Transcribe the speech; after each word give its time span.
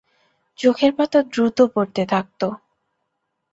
চোখের 0.59 0.91
পাতা 0.95 1.19
দ্রুত 1.31 1.57
পড়তে 1.73 2.03
থাকত। 2.05 2.41